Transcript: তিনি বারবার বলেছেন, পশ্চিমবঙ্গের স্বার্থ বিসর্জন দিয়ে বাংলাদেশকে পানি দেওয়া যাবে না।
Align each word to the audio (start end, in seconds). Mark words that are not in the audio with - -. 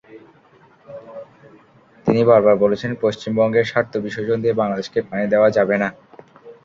তিনি 2.05 2.21
বারবার 2.23 2.55
বলেছেন, 2.55 2.91
পশ্চিমবঙ্গের 3.01 3.69
স্বার্থ 3.71 3.93
বিসর্জন 3.97 4.37
দিয়ে 4.41 4.59
বাংলাদেশকে 4.61 4.99
পানি 5.09 5.25
দেওয়া 5.33 5.49
যাবে 5.57 5.75
না। 5.77 5.89